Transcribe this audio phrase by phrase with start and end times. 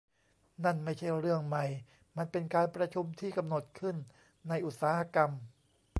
[0.63, 1.65] นั่นไม่ใช่เรื่องใหม่
[2.17, 3.95] มันเป็นการประชุมที่กำหนดขึ้น
[4.49, 5.31] ในอุตสาหกรรม